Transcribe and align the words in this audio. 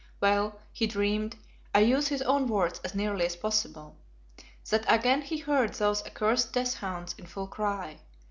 Well, 0.19 0.59
he 0.73 0.87
dreamed 0.87 1.35
I 1.75 1.81
use 1.81 2.07
his 2.07 2.23
own 2.23 2.47
words 2.47 2.81
as 2.83 2.95
nearly 2.95 3.23
as 3.27 3.35
possible 3.35 3.97
that 4.71 4.83
again 4.91 5.21
he 5.21 5.37
heard 5.37 5.75
those 5.75 6.01
accursed 6.03 6.53
death 6.53 6.73
hounds 6.77 7.13
in 7.19 7.27
full 7.27 7.45
cry. 7.45 7.99